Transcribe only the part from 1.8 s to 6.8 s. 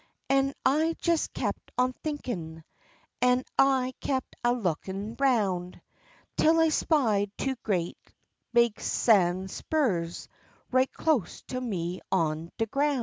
a thinkin', an' I kep' a lookin' 'roun', Tel I